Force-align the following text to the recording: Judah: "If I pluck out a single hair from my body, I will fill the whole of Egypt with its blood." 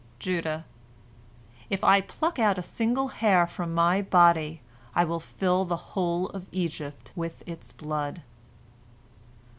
Judah: 0.17 0.65
"If 1.69 1.83
I 1.83 2.01
pluck 2.01 2.39
out 2.39 2.57
a 2.57 2.63
single 2.63 3.09
hair 3.09 3.45
from 3.45 3.71
my 3.71 4.01
body, 4.01 4.63
I 4.95 5.03
will 5.03 5.19
fill 5.19 5.63
the 5.63 5.77
whole 5.93 6.29
of 6.29 6.47
Egypt 6.51 7.13
with 7.15 7.43
its 7.47 7.71
blood." 7.71 8.23